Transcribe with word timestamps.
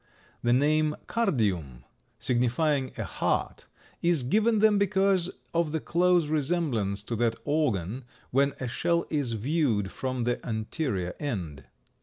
The 0.41 0.51
name 0.51 0.95
Cardium, 1.05 1.83
signifying 2.17 2.91
a 2.97 3.03
heart, 3.03 3.67
is 4.01 4.23
given 4.23 4.57
them 4.57 4.79
because 4.79 5.29
of 5.53 5.73
the 5.73 5.79
close 5.79 6.27
resemblance 6.27 7.03
to 7.03 7.15
that 7.17 7.35
organ 7.45 8.05
when 8.31 8.53
a 8.59 8.67
shell 8.67 9.05
is 9.11 9.33
viewed 9.33 9.91
from 9.91 10.23
the 10.23 10.43
anterior 10.43 11.13
end. 11.19 11.65